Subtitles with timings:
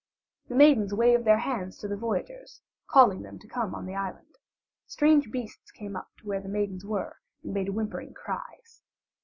[0.47, 4.39] The maidens waved their hands to the voyagers, calling them to come on the island.
[4.87, 8.81] Strange beasts came up to where the maidens were and made whimpering cries.